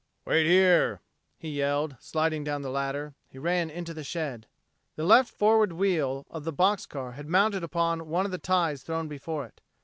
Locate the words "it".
9.45-9.61